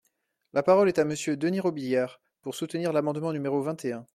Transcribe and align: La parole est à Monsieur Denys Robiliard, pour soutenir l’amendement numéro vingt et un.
La 0.53 0.63
parole 0.63 0.87
est 0.87 0.97
à 0.97 1.05
Monsieur 1.05 1.37
Denys 1.37 1.59
Robiliard, 1.59 2.21
pour 2.41 2.55
soutenir 2.55 2.91
l’amendement 2.91 3.33
numéro 3.33 3.61
vingt 3.61 3.85
et 3.85 3.91
un. 3.91 4.07